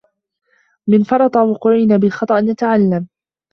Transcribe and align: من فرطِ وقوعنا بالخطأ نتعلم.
من 0.87 1.03
فرطِ 1.03 1.37
وقوعنا 1.37 1.97
بالخطأ 1.97 2.41
نتعلم. 2.41 3.07